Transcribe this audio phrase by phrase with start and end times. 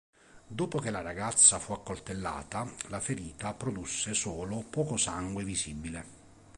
[0.47, 6.05] Dopo che la ragazza fu accoltellata, la ferita produsse solo poco sangue visibile.